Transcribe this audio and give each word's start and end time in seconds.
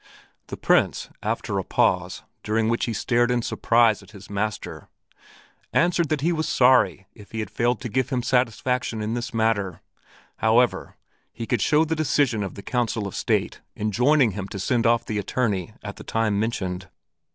The 0.47 0.57
Prince, 0.57 1.11
after 1.21 1.59
a 1.59 1.63
pause 1.63 2.23
during 2.41 2.69
which 2.69 2.85
he 2.85 2.91
stared 2.91 3.29
in 3.29 3.43
surprise 3.43 4.01
at 4.01 4.13
his 4.17 4.31
master, 4.31 4.89
answered 5.73 6.09
that 6.09 6.21
he 6.21 6.31
was 6.31 6.49
sorry 6.49 7.05
if 7.13 7.33
he 7.33 7.39
had 7.39 7.51
failed 7.51 7.79
to 7.81 7.87
give 7.87 8.09
him 8.09 8.23
satisfaction 8.23 9.03
in 9.03 9.13
this 9.13 9.31
matter; 9.31 9.81
however, 10.37 10.95
he 11.31 11.45
could 11.45 11.61
show 11.61 11.85
the 11.85 11.95
decision 11.95 12.41
of 12.41 12.55
the 12.55 12.63
Council 12.63 13.05
of 13.05 13.13
State 13.13 13.61
enjoining 13.77 14.31
him 14.31 14.47
to 14.47 14.57
send 14.57 14.87
off 14.87 15.05
the 15.05 15.19
attorney 15.19 15.75
at 15.83 15.97
the 15.97 16.03
time 16.03 16.39
mentioned. 16.39 16.89